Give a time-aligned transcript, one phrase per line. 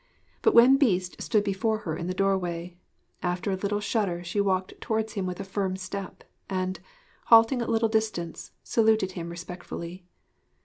[0.41, 2.75] But when the Beast stood before her in the doorway,
[3.21, 6.79] after a little shudder she walked towards him with a firm step, and,
[7.25, 10.03] halting at a little distance, saluted him respectfully.